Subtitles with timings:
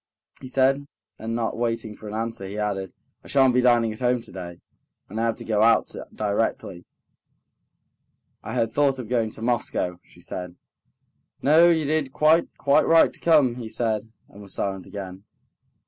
[0.41, 0.87] he said,
[1.19, 2.91] and not waiting for an answer, he added:
[3.23, 4.59] "I shan't be dining at home today,
[5.07, 6.85] and I have got to go out directly."
[8.41, 10.55] "I had thought of going to Moscow," she said.
[11.43, 15.23] "No, you did quite, quite right to come," he said, and was silent again.